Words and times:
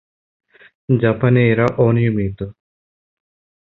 জাপানে 0.99 1.41
এরা 1.51 1.67
অনিয়মিত। 1.77 2.39